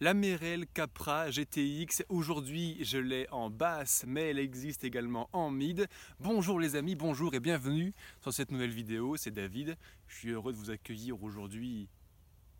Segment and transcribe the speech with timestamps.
[0.00, 5.88] La Merrell Capra GTX, aujourd'hui je l'ai en basse, mais elle existe également en mid.
[6.20, 9.76] Bonjour les amis, bonjour et bienvenue sur cette nouvelle vidéo, c'est David.
[10.06, 11.88] Je suis heureux de vous accueillir aujourd'hui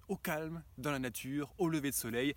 [0.09, 2.35] au calme, dans la nature, au lever de soleil,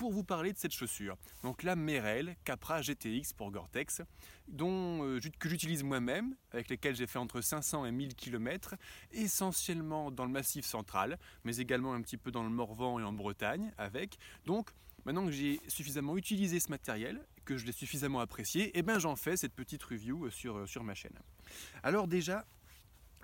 [0.00, 1.18] pour vous parler de cette chaussure.
[1.42, 4.00] Donc la Merrell Capra GTX pour Gore-Tex,
[4.48, 8.76] dont, euh, que j'utilise moi-même, avec lesquels j'ai fait entre 500 et 1000 km,
[9.12, 13.12] essentiellement dans le massif central, mais également un petit peu dans le Morvan et en
[13.12, 14.16] Bretagne avec.
[14.46, 14.70] Donc
[15.04, 18.98] maintenant que j'ai suffisamment utilisé ce matériel, que je l'ai suffisamment apprécié, et eh ben
[18.98, 21.18] j'en fais cette petite review euh, sur, euh, sur ma chaîne.
[21.82, 22.46] Alors déjà,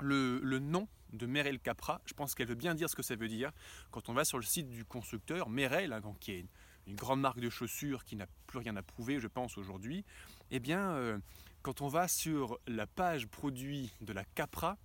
[0.01, 3.29] le, nom de Merrell Capra, je pense qu'elle veut bien dire ce que ça veut
[3.29, 3.51] dire.
[3.91, 6.47] Quand on va sur le site du constructeur, Merrell, hein, qui
[6.87, 10.05] une grande marque de chaussures qui n'a plus rien à prouver, je pense, aujourd'hui,
[10.51, 11.19] eh bien, euh,
[11.63, 14.79] quand on va sur la page produit de la Capra,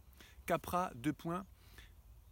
[0.45, 1.45] Capra, deux points,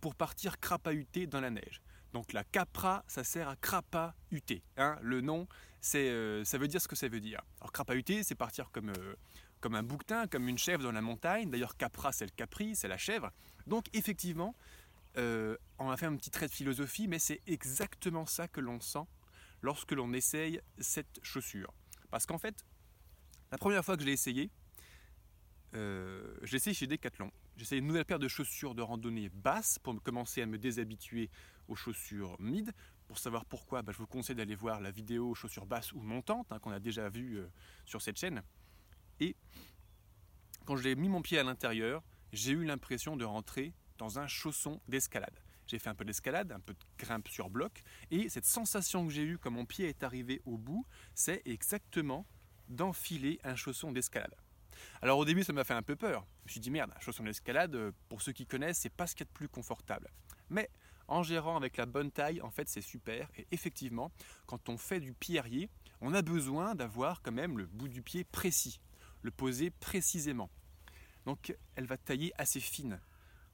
[0.02, 1.82] pour partir crapahuter dans la neige.
[2.14, 4.64] Donc la Capra, ça sert à crapahuter.
[4.78, 4.98] Hein.
[5.02, 5.48] Le nom,
[5.82, 7.42] c'est, euh, ça veut dire ce que ça veut dire.
[7.62, 9.16] Alors crapahuter, c'est partir comme, euh,
[9.60, 11.52] comme un bouquetin, comme une chèvre dans la montagne.
[11.52, 13.32] D'ailleurs, Capra, c'est le capri, c'est la chèvre.
[13.68, 14.56] Donc effectivement,
[15.18, 19.06] on va faire un petit trait de philosophie, mais c'est exactement ça que l'on sent
[19.62, 21.74] lorsque l'on essaye cette chaussure.
[22.10, 22.66] Parce qu'en fait,
[23.52, 24.52] la première fois que je l'ai essayé,
[25.76, 27.32] euh, je l'ai essayé chez Decathlon.
[27.58, 31.30] J'ai essayé une nouvelle paire de chaussures de randonnée basse pour commencer à me déshabituer
[31.68, 32.72] aux chaussures mid.
[33.08, 36.52] Pour savoir pourquoi, bah, je vous conseille d'aller voir la vidéo chaussures basses ou montantes
[36.52, 37.48] hein, qu'on a déjà vue euh,
[37.86, 38.42] sur cette chaîne.
[39.20, 39.36] Et
[40.66, 44.80] quand j'ai mis mon pied à l'intérieur, j'ai eu l'impression de rentrer dans un chausson
[44.88, 45.38] d'escalade
[45.70, 49.14] j'ai fait un peu d'escalade, un peu de grimpe sur bloc, et cette sensation que
[49.14, 52.26] j'ai eue quand mon pied est arrivé au bout, c'est exactement
[52.68, 54.36] d'enfiler un chausson d'escalade.
[55.02, 56.26] Alors au début, ça m'a fait un peu peur.
[56.46, 59.08] Je me suis dit merde, un chausson d'escalade, euh, pour ceux qui connaissent, c'est pas
[59.08, 60.10] ce qu'il y a de plus confortable.
[60.50, 60.70] Mais
[61.08, 63.30] en gérant avec la bonne taille, en fait, c'est super.
[63.38, 64.12] Et effectivement,
[64.46, 65.70] quand on fait du pierrier,
[66.02, 68.80] on a besoin d'avoir quand même le bout du pied précis,
[69.22, 70.50] le poser précisément.
[71.26, 73.00] Donc elle va tailler assez fine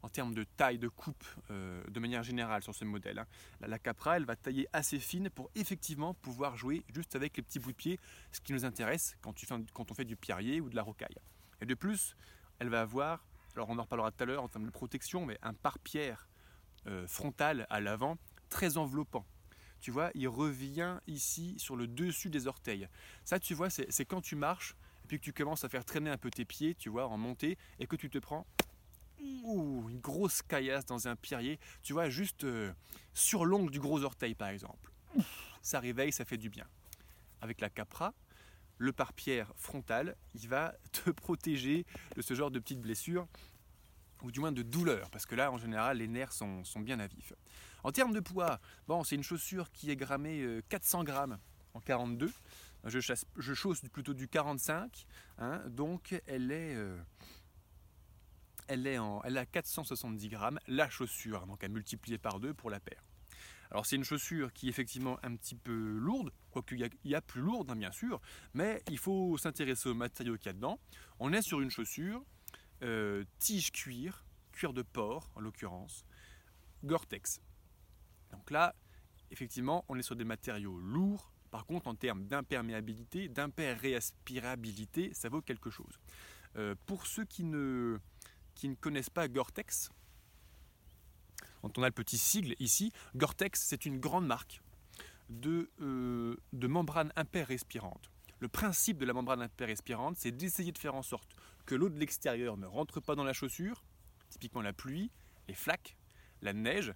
[0.06, 3.18] en termes de taille, de coupe, euh, de manière générale sur ce modèle.
[3.18, 3.26] Hein.
[3.60, 7.58] La, Capra, elle va tailler assez fine pour effectivement pouvoir jouer juste avec les petits
[7.58, 8.00] bouts de pied,
[8.32, 10.84] ce qui nous intéresse quand, tu fais, quand on fait du pierrier ou de la
[10.84, 11.18] rocaille.
[11.60, 12.16] Et de plus,
[12.60, 15.40] elle va avoir, alors on en reparlera tout à l'heure en termes de protection, mais
[15.42, 16.30] un pare-pierre
[16.86, 19.26] euh, frontal à l'avant très enveloppant.
[19.82, 22.88] Tu vois, il revient ici sur le dessus des orteils.
[23.24, 26.12] Ça, tu vois, c'est quand tu marches et puis que tu commences à faire traîner
[26.12, 28.48] un peu tes pieds, tu vois, en montée, et que tu te prends
[29.90, 32.74] une grosse caillasse dans un pierrier, tu vois, juste euh,
[33.14, 34.92] sur l'ongle du gros orteil par exemple.
[35.62, 36.66] Ça réveille, ça fait du bien.
[37.42, 38.14] Avec la capra,
[38.78, 43.28] le pare-pierre frontal, il va te protéger de ce genre de petites blessures,
[44.22, 47.08] ou du moins de douleurs, parce que là, en général, les nerfs sont, bien à
[47.08, 47.34] vif.
[47.84, 51.40] En termes de poids, bon, c'est une chaussure qui est grammée 400 euh, grammes
[51.74, 52.32] en 42.
[52.86, 53.00] Je,
[53.38, 55.06] je chausse plutôt du 45,
[55.38, 56.76] hein, donc elle est...
[56.76, 56.98] Euh,
[58.68, 62.70] elle, est en, elle a 470 grammes, la chaussure, donc à multiplier par deux pour
[62.70, 63.04] la paire.
[63.72, 67.22] Alors c'est une chaussure qui est effectivement un petit peu lourde, quoique il y, a
[67.22, 68.22] plus lourde hein, bien sûr,
[68.54, 70.80] mais il faut s'intéresser au matériau qu'il y a dedans.
[71.20, 72.24] On est sur une chaussure
[72.84, 76.06] euh, tige cuir, cuir de porc en l'occurrence,
[76.84, 77.42] Gore-Tex.
[78.32, 78.76] Donc là,
[79.32, 81.32] effectivement, on est sur des matériaux lourds.
[81.52, 86.00] Par contre, en termes d'imperméabilité, d'imperréaspirabilité, ça vaut quelque chose.
[86.58, 87.98] Euh, pour ceux qui ne,
[88.56, 89.92] qui ne connaissent pas Gore-Tex,
[91.78, 94.62] on a le petit sigle ici, Gore-Tex c'est une grande marque
[95.30, 97.12] de, euh, de membrane.
[98.40, 101.36] Le principe de la membrane imper-respirante, c'est d'essayer de faire en sorte
[101.66, 103.84] que l'eau de l'extérieur ne rentre pas dans la chaussure,
[104.30, 105.12] typiquement la pluie,
[105.48, 105.98] les flaques,
[106.42, 106.94] la neige.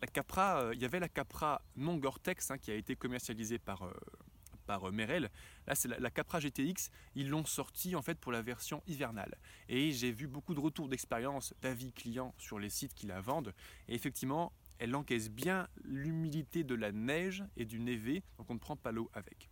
[0.00, 3.58] La Capra, euh, il y avait la Capra non Gore-Tex hein, qui a été commercialisée
[3.58, 3.92] par, euh,
[4.64, 5.30] par euh, Merrell.
[5.66, 6.90] Là, c'est la, Capra GTX.
[7.14, 9.36] Ils l'ont sorti en fait pour la version hivernale.
[9.68, 13.54] Et j'ai vu beaucoup de retours d'expérience, d'avis clients sur les sites qui la vendent.
[13.88, 18.58] Et effectivement, elle encaisse bien l'humidité de la neige et du névé, donc on ne
[18.58, 19.48] prend pas l'eau avec.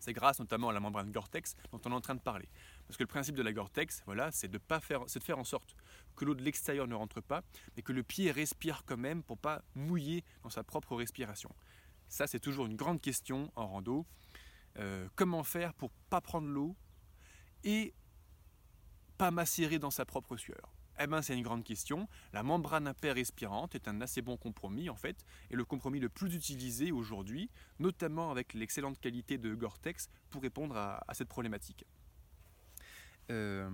[0.00, 2.48] C'est grâce notamment à la membrane Gore-Tex dont on est en train de parler.
[2.86, 5.44] Parce que le principe de la Gore-Tex, voilà, c'est de, pas faire, de faire en
[5.44, 5.74] sorte
[6.16, 7.42] que l'eau de l'extérieur ne rentre pas,
[7.76, 11.50] mais que le pied respire quand même pour pas mouiller dans sa propre respiration.
[12.08, 14.06] Ça, c'est toujours une grande question en rando.
[14.78, 16.76] Euh, comment faire pour pas prendre l'eau
[17.64, 17.94] et
[19.16, 22.08] pas macérer dans sa propre sueur eh ben, c'est une grande question.
[22.32, 26.34] La membrane respirante est un assez bon compromis en fait, et le compromis le plus
[26.34, 31.84] utilisé aujourd'hui, notamment avec l'excellente qualité de Gore-Tex pour répondre à, cette problématique.
[33.30, 33.70] Euh,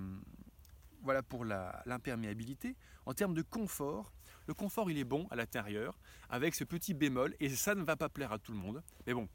[1.02, 2.76] voilà pour l'imperméabilité.
[3.06, 4.12] En termes de confort,
[4.46, 5.98] le confort il est bon à l'intérieur,
[6.28, 8.82] avec ce petit bémol, et ça ne va pas plaire à tout le monde.
[9.06, 9.28] Mais bon,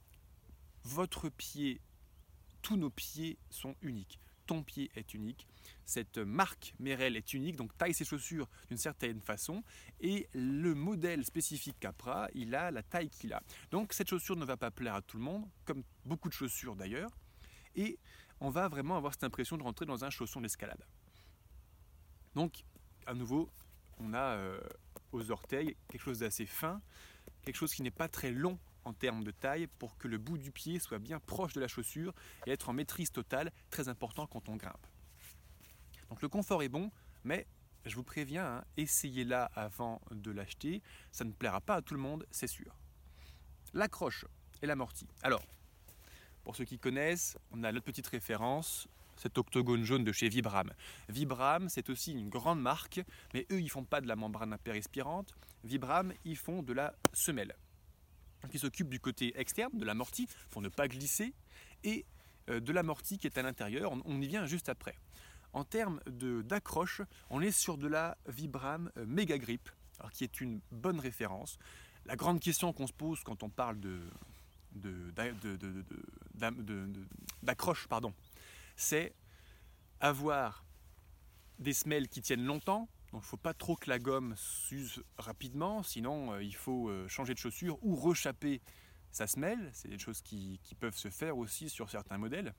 [0.84, 1.82] votre pied,
[2.62, 4.20] tous nos pieds sont uniques.
[4.46, 5.48] Ton pied est unique.
[5.86, 9.64] Cette marque Merrell est unique, donc taille ses chaussures d'une certaine façon.
[10.00, 13.44] Et le modèle spécifique Capra, il a la taille qu'il a.
[13.70, 16.76] Donc cette chaussure ne va pas plaire à tout le monde, comme beaucoup de chaussures
[16.76, 17.12] d'ailleurs.
[17.76, 18.00] Et
[18.40, 20.84] on va vraiment avoir cette impression de rentrer dans un chausson d'escalade.
[22.36, 22.64] Donc,
[23.06, 23.50] à nouveau,
[24.00, 24.60] on a euh,
[25.12, 26.82] aux orteils quelque chose d'assez fin,
[27.44, 30.38] quelque chose qui n'est pas très long en termes de taille pour que le bout
[30.38, 32.14] du pied soit bien proche de la chaussure
[32.46, 34.88] et être en maîtrise totale, très important quand on grimpe.
[36.10, 36.92] Donc le confort est bon,
[37.24, 37.46] mais
[37.86, 40.82] je vous préviens, hein, essayez-la avant de l'acheter,
[41.12, 42.76] ça ne plaira pas à tout le monde, c'est sûr.
[43.74, 44.26] L'accroche
[44.62, 45.08] et l'amorti.
[45.22, 45.44] Alors,
[46.44, 50.72] pour ceux qui connaissent, on a notre petite référence, cet octogone jaune de chez Vibram.
[51.10, 53.02] Vibram, c'est aussi une grande marque,
[53.34, 55.36] mais eux, ils font pas de la membrane impérispirante.
[55.64, 57.56] Vibram, ils font de la semelle.
[58.48, 61.34] Qui ils s'occupent du côté externe, de l'amorti, pour ne pas glisser,
[61.84, 62.06] et
[62.50, 63.92] euh, de l'amorti qui est à l'intérieur.
[64.06, 64.96] On, y vient juste après.
[65.54, 69.70] En termes d'accroche, on est sur de la Vibram euh, Mega Grip,
[70.14, 71.58] qui est une bonne référence.
[72.06, 74.00] La grande question qu'on se pose quand on parle de,
[77.44, 78.14] d'accroche, pardon,
[78.76, 79.14] c'est
[80.00, 80.64] avoir
[81.60, 82.88] des semelles qui tiennent longtemps.
[83.12, 86.90] Donc il ne faut pas trop que la gomme s'use rapidement, sinon euh, il faut
[86.90, 88.62] euh, changer de chaussure ou rechapper
[89.12, 89.70] sa semelle.
[89.74, 92.54] C'est des choses qui, peuvent se faire aussi sur certains modèles.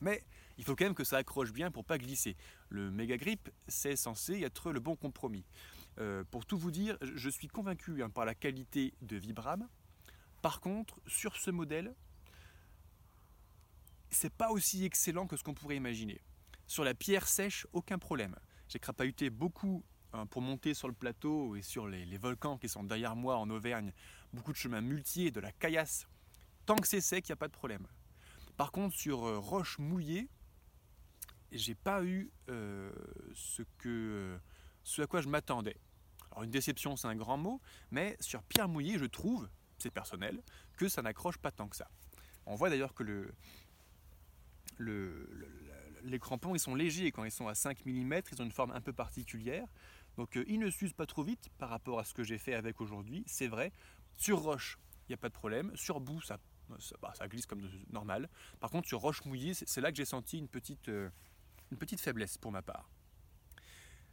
[0.00, 0.22] Mais
[0.58, 2.36] il faut quand même que ça accroche bien pour pas glisser.
[2.68, 5.44] Le Mega Grip, c'est censé être le bon compromis.
[5.98, 9.68] Euh, pour tout vous dire, je suis convaincu hein, par la qualité de Vibram,
[10.40, 11.96] par contre, sur ce modèle,
[14.10, 16.20] c'est pas aussi excellent que ce qu'on pourrait imaginer.
[16.68, 18.36] Sur la pierre sèche, aucun problème.
[18.68, 22.84] J'ai crapahuté beaucoup hein, pour monter sur le plateau et sur les, volcans qui sont
[22.84, 23.92] derrière moi en Auvergne.
[24.32, 26.06] Beaucoup de chemins multiers, de la caillasse.
[26.66, 27.86] Tant que c'est sec, il n'y a pas de problème.
[28.56, 30.28] Par contre, sur euh, roche mouillée,
[31.52, 32.92] j'ai pas eu euh,
[33.34, 34.38] ce, que,
[34.84, 35.76] ce à quoi je m'attendais.
[36.30, 37.60] Alors une déception, c'est un grand mot,
[37.90, 39.48] mais sur pierre mouillée, je trouve,
[39.78, 40.42] c'est personnel,
[40.76, 41.88] que ça n'accroche pas tant que ça.
[42.46, 43.34] On voit d'ailleurs que le,
[46.08, 48.72] les crampons ils sont légers quand ils sont à 5 mm, ils ont une forme
[48.72, 49.66] un peu particulière.
[50.16, 52.54] Donc euh, ils ne s'usent pas trop vite par rapport à ce que j'ai fait
[52.54, 53.72] avec aujourd'hui, c'est vrai.
[54.16, 54.78] Sur roche,
[55.08, 55.70] il n'y a pas de problème.
[55.76, 56.38] Sur boue, ça,
[57.00, 58.28] bah, ça, glisse comme normal.
[58.58, 61.08] Par contre, sur roche mouillée, c'est là que j'ai senti une petite, euh,
[61.70, 62.90] une petite faiblesse pour ma part.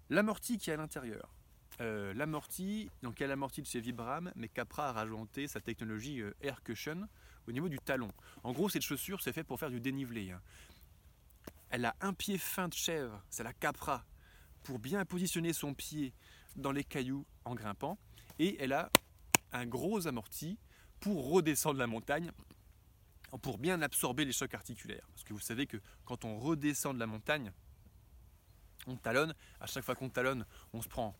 [0.09, 1.33] L'amorti qui est à l'intérieur.
[1.81, 5.59] Euh, l'amorti, donc il y a l'amorti de chez Vibram, mais Capra a rajouté sa
[5.59, 7.09] technologie Air Cushion
[7.47, 8.11] au niveau du talon.
[8.43, 10.31] En gros, cette chaussure, c'est fait pour faire du dénivelé.
[10.31, 10.41] Hein.
[11.75, 14.05] Elle a un pied fin de chèvre, c'est la Capra,
[14.63, 16.13] pour bien positionner son pied
[16.55, 17.99] dans les cailloux en grimpant.
[18.39, 18.89] Et elle a
[19.51, 20.57] un gros amorti
[21.01, 22.31] pour redescendre la montagne,
[23.41, 25.05] pour bien absorber les chocs articulaires.
[25.11, 25.75] Parce que vous savez que
[26.05, 27.51] quand on redescend de la montagne,
[28.87, 29.35] on talonne.
[29.59, 31.13] À chaque fois qu'on talonne, on se prend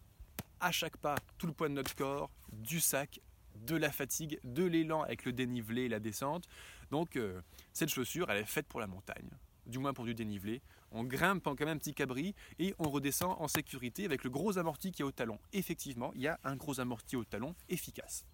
[0.62, 3.20] à chaque pas tout le poids de notre corps, du sac,
[3.56, 6.48] de la fatigue, de l'élan avec le dénivelé et la descente.
[6.92, 7.42] Donc euh,
[7.74, 9.30] cette chaussure, elle est faite pour la montagne,
[9.66, 10.62] du moins pour du dénivelé.
[10.92, 14.30] On grimpe en quand même un petit cabri et on redescend en sécurité avec le
[14.30, 15.40] gros amorti qui est au talon.
[15.54, 18.26] Effectivement, il y a un gros amorti au talon efficace.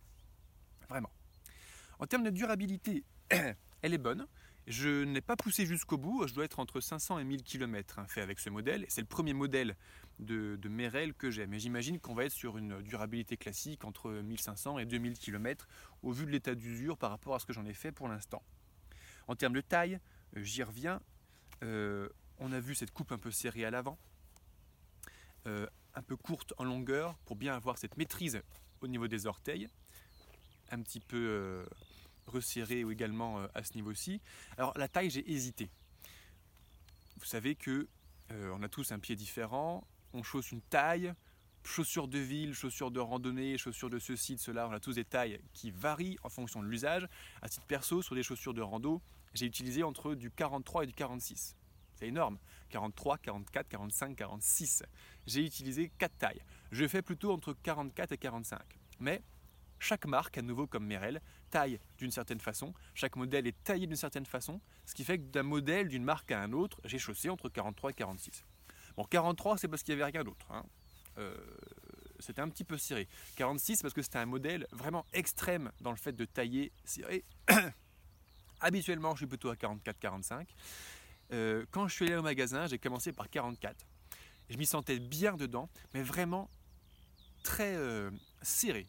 [0.89, 1.11] Vraiment.
[1.99, 3.03] En termes de durabilité,
[3.81, 4.27] elle est bonne.
[4.67, 8.05] Je n'ai pas poussé jusqu'au bout, je dois être entre 500 et 1000 km hein,
[8.07, 8.85] fait avec ce modèle.
[8.89, 9.75] C'est le premier modèle
[10.19, 14.11] de, de Merrell que j'ai, mais j'imagine qu'on va être sur une durabilité classique entre
[14.11, 15.67] 1500 et 2000 km
[16.03, 18.43] au vu de l'état d'usure par rapport à ce que j'en ai fait pour l'instant.
[19.27, 19.99] En termes de taille,
[20.37, 21.01] euh, j'y reviens.
[21.63, 23.97] Euh, on a vu cette coupe un peu serrée à l'avant,
[25.47, 28.41] euh, un peu courte en longueur pour bien avoir cette maîtrise
[28.81, 29.69] au niveau des orteils,
[30.71, 31.65] un petit peu
[32.27, 34.21] resserré ou également euh, à ce niveau-ci.
[34.57, 35.69] Alors la taille, j'ai hésité.
[37.17, 37.87] Vous savez que
[38.31, 41.13] euh, on a tous un pied différent, on chausse une taille,
[41.63, 45.05] chaussures de ville, chaussures de randonnée, chaussures de ceci, de cela, on a tous des
[45.05, 47.07] tailles qui varient en fonction de l'usage.
[47.41, 49.01] À titre perso, sur des chaussures de rando,
[49.33, 51.55] j'ai utilisé entre du 43 et du 46.
[51.95, 52.39] C'est énorme.
[52.69, 54.83] 43, 44, 45, 46.
[55.27, 56.41] J'ai utilisé 4 tailles.
[56.71, 58.59] Je fais plutôt entre 44 et 45.
[58.99, 59.21] Mais
[59.79, 63.95] chaque marque, à nouveau comme Merrell, taille d'une certaine façon, chaque modèle est taillé d'une
[63.95, 67.29] certaine façon, ce qui fait que d'un modèle, d'une marque à un autre, j'ai chaussé
[67.29, 68.45] entre 43 et 46.
[68.95, 70.45] Bon, 43, c'est parce qu'il n'y avait rien d'autre.
[70.51, 70.65] Hein.
[71.17, 71.35] Euh,
[72.19, 73.07] c'était un petit peu serré.
[73.35, 77.25] 46, parce que c'était un modèle vraiment extrême dans le fait de tailler serré.
[78.61, 80.45] Habituellement, je suis plutôt à 44-45.
[81.33, 83.75] Euh, quand je suis allé au magasin, j'ai commencé par 44.
[84.49, 86.49] je m'y sentais bien dedans, mais vraiment
[87.43, 88.87] très euh, serré,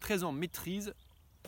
[0.00, 0.94] très en maîtrise,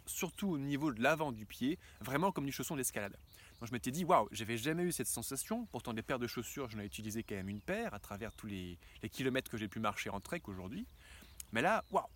[0.06, 3.16] surtout au niveau de l'avant du pied, vraiment comme du chausson d'escalade.
[3.60, 5.66] Donc je m'étais dit, waouh, j'avais jamais eu cette sensation.
[5.66, 8.46] Pourtant, des paires de chaussures, j'en ai utilisé quand même une paire à travers tous
[8.46, 8.78] les,
[9.10, 10.87] kilomètres que j'ai pu marcher en trek aujourd'hui.
[11.52, 12.06] Mais là, waouh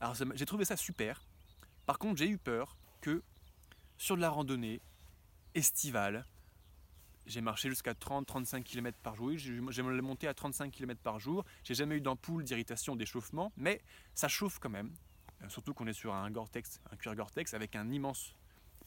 [0.00, 1.20] Alors j'ai trouvé ça super.
[1.84, 3.22] Par contre, j'ai eu peur que
[3.98, 4.80] sur de la randonnée
[5.54, 6.26] estivale,
[7.26, 9.32] j'ai marché jusqu'à 30-35 km par jour.
[9.36, 11.44] J'ai monté à 35 km par jour.
[11.62, 13.80] J'ai jamais eu d'ampoule, d'irritation, d'échauffement, mais
[14.14, 14.92] ça chauffe quand même.
[15.42, 18.34] Euh, surtout qu'on est sur un Gore-Tex, un cuir Gore-Tex avec un immense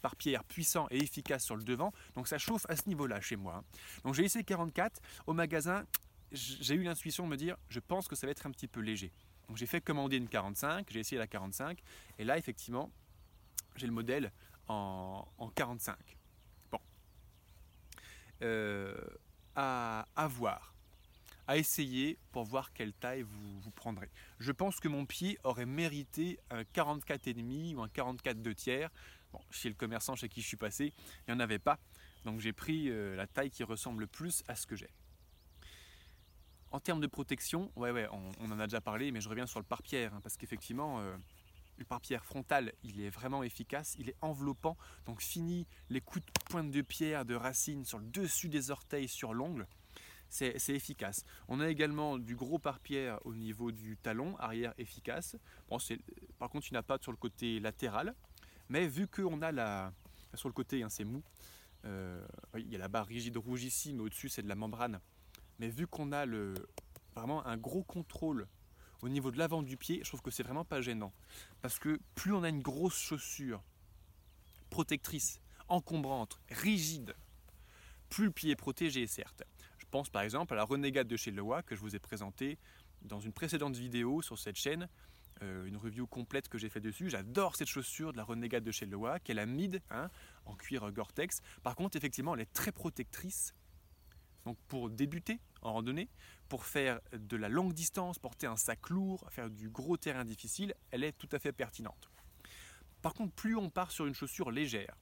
[0.02, 1.92] pare-pierre puissant et efficace sur le devant.
[2.16, 3.64] Donc ça chauffe à ce niveau-là chez moi.
[4.04, 5.02] Donc j'ai essayé 44.
[5.26, 5.86] Au magasin,
[6.32, 8.82] j'ai eu l'intuition de me dire, je pense que ça va être un petit peu
[8.82, 9.12] léger.
[9.48, 11.82] Donc j'ai fait commander une 45, j'ai essayé la 45.
[12.20, 12.92] Et là, effectivement,
[13.76, 14.32] j'ai le modèle
[14.68, 15.96] en, 45.
[18.42, 18.96] Euh,
[19.56, 20.76] à, à, voir,
[21.48, 24.12] à essayer pour voir quelle taille vous, vous prendrez.
[24.38, 28.92] Je pense que mon pied aurait mérité un 44,5 ou un 44 2 tiers.
[29.34, 30.94] Bon, chez le commerçant chez qui je suis passé,
[31.28, 31.80] il n'y en avait pas.
[32.24, 34.92] Donc j'ai pris euh, la taille qui ressemble le plus à ce que j'ai.
[36.72, 39.60] En termes de protection, ouais, ouais, on, en a déjà parlé, mais je reviens sur
[39.60, 41.16] le pare-pierre, hein, parce qu'effectivement, euh,
[41.78, 46.32] le pare-pierre frontal, il est vraiment efficace, il est enveloppant, donc fini les coups de
[46.50, 49.68] pointe de pierre, de racine sur le dessus des orteils, sur l'ongle,
[50.30, 51.24] c'est efficace.
[51.48, 55.38] On a également du gros pare-pierre au niveau du talon, arrière efficace.
[55.70, 55.78] Bon,
[56.38, 58.14] par contre, il n'y a pas sur le côté latéral,
[58.70, 59.94] mais vu qu'on a la.
[60.34, 61.24] Sur le côté, hein, c'est mou.
[61.86, 62.26] Euh,
[62.58, 65.00] il y a la barre rigide rouge ici, mais au-dessus, c'est de la membrane.
[65.60, 66.54] Mais vu qu'on a le,
[67.16, 68.48] vraiment un gros contrôle
[69.02, 71.14] au niveau de l'avant du pied, je trouve que c'est vraiment pas gênant.
[71.62, 73.64] Parce que plus on a une grosse chaussure
[74.70, 77.16] protectrice, encombrante, rigide,
[78.10, 79.44] plus le pied est protégé, certes.
[79.78, 82.58] Je pense par exemple à la Renegade de chez Lewa que je vous ai présentée
[83.04, 84.88] dans une précédente vidéo sur cette chaîne.
[85.44, 87.10] Euh, une review complète que j'ai fait dessus.
[87.10, 90.10] J'adore cette chaussure de la Renegade de chez Lewa, qui est la mid, hein,
[90.46, 91.42] en cuir Gore-Tex.
[91.62, 93.54] Par contre, effectivement, elle est très protectrice.
[94.46, 96.10] Donc pour débuter en randonnée,
[96.50, 100.74] pour faire de la longue distance, porter un sac lourd, faire du gros terrain difficile,
[100.92, 102.10] elle est tout à fait pertinente.
[103.02, 104.96] Par contre, plus on part sur une chaussure légère,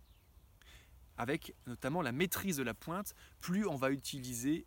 [1.17, 4.65] avec notamment la maîtrise de la pointe, plus on va utiliser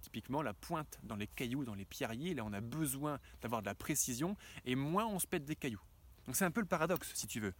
[0.00, 3.66] typiquement la pointe dans les cailloux, dans les pierriers, là on a besoin d'avoir de
[3.66, 5.80] la précision et moins on se pète des cailloux.
[6.26, 7.54] Donc c'est un peu le paradoxe si tu veux.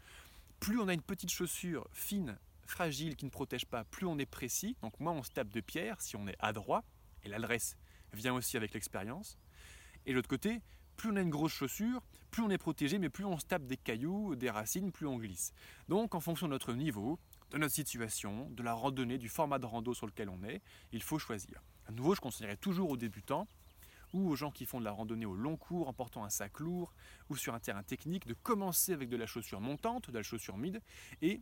[0.61, 2.37] Plus on a une petite chaussure fine,
[2.67, 5.61] fragile, qui ne protège pas, plus on est précis, donc moins on se tape de
[5.61, 6.85] pierre si on est adroit,
[7.25, 7.77] et l'adresse
[8.13, 9.39] vient aussi avec l'expérience.
[10.07, 10.61] Et l'autre côté,
[10.97, 13.67] plus on a une grosse chaussure, plus on est protégé, mais plus on se tape
[13.67, 15.53] des cailloux, des racines, plus on glisse.
[15.89, 17.19] Donc en fonction de notre niveau,
[17.51, 20.61] de notre situation, de la randonnée, du format de rando sur lequel on est,
[20.93, 21.63] il faut choisir.
[21.87, 23.47] À nouveau, je conseillerais toujours aux débutants
[24.13, 26.61] ou aux gens qui font de la randonnée au long cours en portant un sac
[26.61, 26.95] lourd
[27.29, 30.57] ou sur un terrain technique de commencer avec de la chaussure montante, de la chaussure
[30.57, 30.81] mid
[31.21, 31.41] et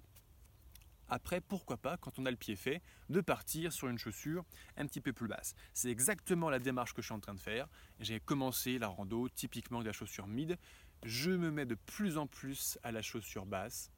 [1.13, 4.47] après, pourquoi pas, quand on a le pied fait, de partir sur une chaussure
[4.79, 5.55] un petit peu plus basse.
[5.75, 7.69] C'est exactement la démarche que je suis en train de faire.
[8.01, 10.57] J'ai commencé la rando typiquement de la chaussure mid.
[11.05, 13.91] Je me mets de plus en plus à la chaussure basse.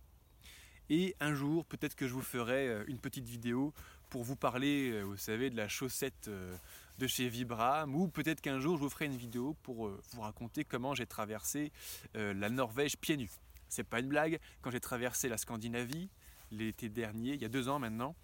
[0.90, 3.72] Et un jour, peut-être que je vous ferai euh, une petite vidéo
[4.10, 6.56] pour vous parler, euh, vous savez, de la chaussette euh,
[6.98, 10.64] de chez Vibram, ou peut-être qu'un jour je vous ferai une vidéo pour vous raconter
[10.64, 11.72] comment j'ai traversé
[12.14, 13.30] la Norvège pieds nus.
[13.68, 16.08] C'est pas une blague, quand j'ai traversé la Scandinavie
[16.54, 18.14] l'été dernier, il y a deux ans maintenant,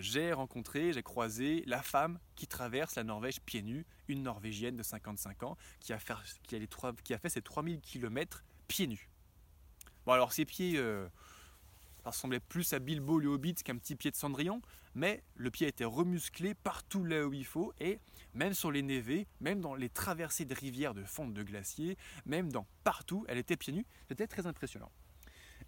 [0.00, 4.82] j'ai rencontré, j'ai croisé la femme qui traverse la Norvège pieds nus, une Norvégienne de
[4.82, 6.14] 55 ans qui a fait,
[6.44, 9.08] qui a a ses 3000 km pieds nus.
[10.06, 10.80] Bon alors ses pieds
[12.04, 14.62] ça ressemblait plus à Bilbo le Hobbit qu'un petit pied de Cendrillon,
[14.94, 17.98] mais le pied était remusclé partout là où il faut, et
[18.34, 22.50] même sur les névés, même dans les traversées de rivières de fonte de glaciers, même
[22.50, 24.90] dans partout, elle était pieds nus, c'était très impressionnant.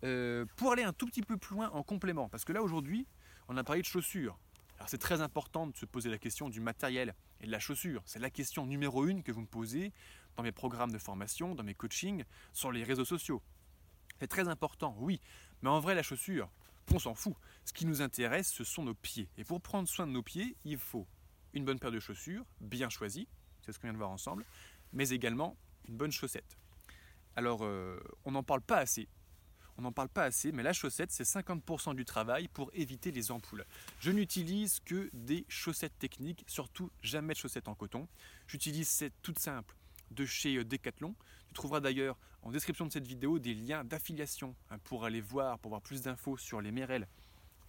[0.03, 3.07] Euh, pour aller un tout petit peu plus loin en complément, parce que là aujourd'hui,
[3.49, 4.39] on a parlé de chaussures.
[4.79, 8.03] Alors c'est très important de se poser la question du matériel et de la chaussure.
[8.07, 9.93] C'est la question numéro une que vous me posez
[10.37, 13.43] dans mes programmes de formation, dans mes coachings, sur les réseaux sociaux.
[14.19, 15.21] C'est très important, oui,
[15.61, 16.51] mais en vrai, la chaussure,
[16.95, 17.35] on s'en fout.
[17.65, 19.29] Ce qui nous intéresse, ce sont nos pieds.
[19.37, 21.07] Et pour prendre soin de nos pieds, il faut
[21.53, 23.29] une bonne paire de chaussures, bien choisies,
[23.63, 24.45] c'est ce qu'on vient de voir ensemble,
[24.93, 25.57] mais également
[25.89, 26.57] une bonne chaussette.
[27.37, 29.09] Alors, euh, on n'en parle pas assez.
[29.81, 33.31] On n'en parle pas assez, mais la chaussette, c'est 50% du travail pour éviter les
[33.31, 33.65] ampoules.
[33.99, 38.07] Je n'utilise que des chaussettes techniques, surtout jamais de chaussettes en coton.
[38.47, 39.75] J'utilise cette toute simple
[40.11, 41.15] de chez euh, Decathlon.
[41.49, 45.59] Tu trouveras d'ailleurs en description de cette vidéo des liens d'affiliation hein, pour aller voir,
[45.59, 47.09] pour voir plus d'infos sur les Merrell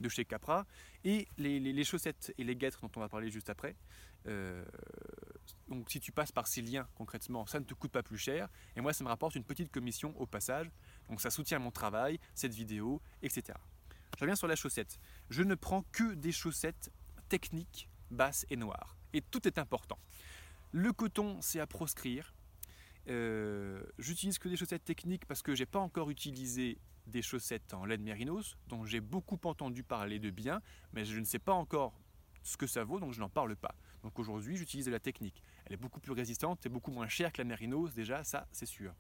[0.02, 0.66] de chez Capra
[1.06, 3.74] et les, chaussettes et les guêtres dont on va parler juste après.
[4.28, 4.64] Euh,
[5.68, 8.50] Donc si tu passes par ces liens concrètement, ça ne te coûte pas plus cher.
[8.76, 10.70] Et moi, ça me rapporte une petite commission au passage.
[11.10, 13.58] Donc ça soutient mon travail, cette vidéo, etc.
[14.16, 15.00] Je reviens sur la chaussette.
[15.30, 16.92] Je ne prends que des chaussettes
[17.30, 18.98] techniques, basses et noires.
[19.14, 19.98] Et tout est important.
[20.72, 22.34] Le coton, c'est à proscrire.
[23.08, 27.86] Euh, j'utilise que des chaussettes techniques parce que j'ai pas encore utilisé des chaussettes en
[27.86, 30.62] laine mérinos, dont j'ai beaucoup entendu parler de bien,
[30.94, 32.00] mais je ne sais pas encore
[32.44, 33.76] ce que ça vaut, donc je n'en parle pas.
[34.04, 35.44] Donc aujourd'hui, j'utilise de la technique.
[35.66, 38.66] Elle est beaucoup plus résistante et beaucoup moins chère que la mérinos, déjà, ça c'est
[38.66, 38.94] sûr.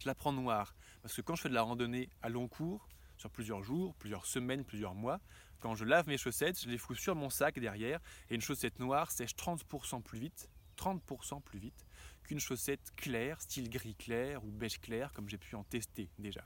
[0.00, 2.88] Je la prends noire, parce que quand je fais de la randonnée à long cours,
[3.16, 5.20] sur plusieurs jours, plusieurs semaines, plusieurs mois,
[5.60, 8.00] quand je lave mes chaussettes, je les fous sur mon sac derrière,
[8.30, 10.48] et une chaussette noire sèche 30% plus vite,
[10.78, 11.84] 30% plus vite
[12.22, 16.44] qu'une chaussette claire, style gris clair ou beige clair, comme j'ai pu en tester déjà.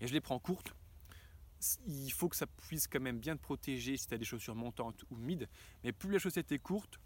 [0.00, 0.74] Et je les prends courtes.
[1.86, 4.54] Il faut que ça puisse quand même bien te protéger si tu as des chaussures
[4.54, 5.48] montantes ou mid.
[5.84, 6.98] Mais plus la chaussette est courte,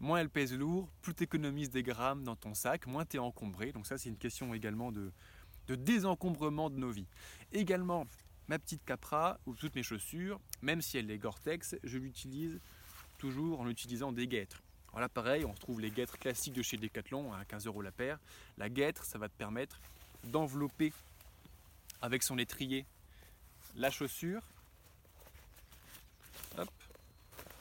[0.00, 3.20] moins elle pèse lourd, plus tu économises des grammes dans ton sac, moins tu es
[3.20, 3.72] encombré.
[3.72, 5.12] Donc ça c'est une question également de,
[5.68, 7.08] de désencombrement de nos vies.
[7.52, 8.06] Également,
[8.48, 12.60] ma petite capra ou toutes mes chaussures, même si elle est Gore-Tex, je l'utilise
[13.18, 14.62] toujours en utilisant des guêtres.
[14.88, 17.92] Alors là pareil, on retrouve les guêtres classiques de chez Decathlon à 15 euros la
[17.92, 18.18] paire.
[18.58, 19.80] La guêtre, ça va te permettre
[20.24, 20.92] d'envelopper
[22.02, 22.86] avec son étrier
[23.76, 24.42] la chaussure.
[26.58, 26.70] Hop,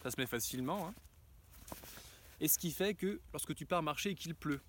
[0.03, 0.87] ça se met facilement.
[0.87, 0.93] Hein.
[2.39, 4.61] Et ce qui fait que lorsque tu pars marcher et qu'il pleut,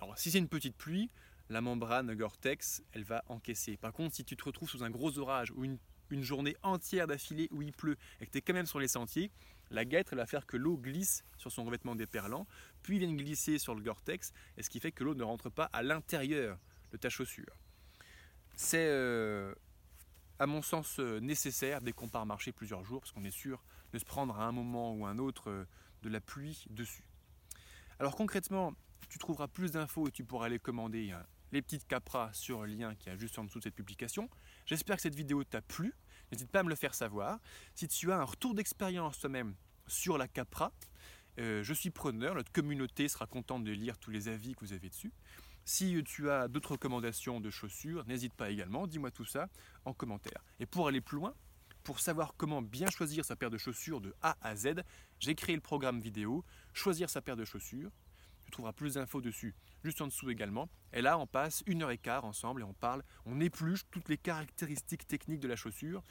[0.00, 1.10] alors si c'est une petite pluie,
[1.50, 3.76] la membrane Gore-Tex, elle va encaisser.
[3.76, 5.78] Par contre, si tu te retrouves sous un gros orage ou une,
[6.22, 9.32] journée entière d'affilée où il pleut et que tu es quand même sur les sentiers,
[9.72, 12.46] la guêtre elle va faire que l'eau glisse sur son revêtement déperlant,
[12.84, 15.64] puis vient glisser sur le Gore-Tex, et ce qui fait que l'eau ne rentre pas
[15.72, 16.56] à l'intérieur
[16.92, 17.56] de ta chaussure.
[18.56, 19.54] C'est, euh,
[20.38, 23.64] à mon sens, euh, nécessaire dès qu'on part marcher plusieurs jours, parce qu'on est sûr
[23.92, 25.64] de se prendre à un moment ou un autre euh,
[26.02, 27.04] de la pluie dessus.
[27.98, 28.74] Alors concrètement,
[29.08, 32.72] tu trouveras plus d'infos et tu pourras aller commander hein, les petites capras sur le
[32.72, 34.28] lien qui est juste en dessous de cette publication.
[34.66, 35.92] J'espère que cette vidéo t'a plu.
[36.30, 37.38] N'hésite pas à me le faire savoir.
[37.74, 39.54] Si tu as un retour d'expérience toi-même
[39.86, 40.72] sur la capra,
[41.36, 42.34] je suis preneur.
[42.34, 45.12] Notre communauté sera contente de lire tous les avis que vous avez dessus.
[45.64, 49.48] Si tu as d'autres recommandations de chaussures, n'hésite pas également, dis-moi tout ça
[49.84, 50.44] en commentaire.
[50.60, 51.34] Et pour aller plus loin,
[51.84, 54.82] pour savoir comment bien choisir sa paire de chaussures de A à Z,
[55.20, 57.90] j'ai créé le programme vidéo Choisir sa paire de chaussures.
[58.44, 60.68] Tu trouveras plus d'infos dessus juste en dessous également.
[60.92, 64.08] Et là, on passe une heure et quart ensemble et on parle, on épluche toutes
[64.08, 66.02] les caractéristiques techniques de la chaussure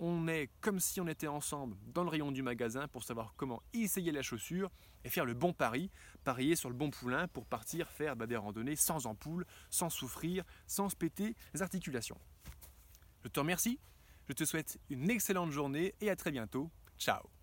[0.00, 3.62] on est comme si on était ensemble dans le rayon du magasin pour savoir comment
[3.74, 4.70] essayer la chaussure
[5.04, 5.90] et faire le bon pari,
[6.24, 10.44] parier sur le bon poulain pour partir faire bah, des randonnées sans ampoule, sans souffrir,
[10.66, 12.18] sans se péter les articulations.
[13.22, 13.78] Je te remercie,
[14.28, 16.70] je te souhaite une excellente journée et à très bientôt.
[16.98, 17.39] Ciao